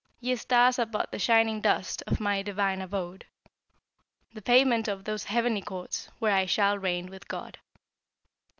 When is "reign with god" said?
6.79-7.59